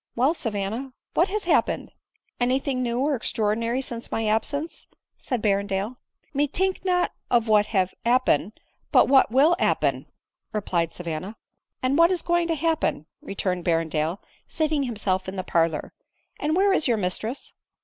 [0.15, 1.91] "Well, Savanna, what has happened?
[2.39, 4.87] Any thing new,\ or extraordinary since my absence?"
[5.19, 5.97] said Berrendale."
[6.33, 8.53] Me tink not of wat have appen,
[8.91, 10.07] but wat will appen,"
[10.53, 11.29] replied Savauna.
[11.35, 11.35] ^"
[11.83, 14.17] And what is going to happen?" returned Berrendale*
[14.47, 15.93] seating himself in the parlor,"
[16.39, 17.53] and where is your mis tress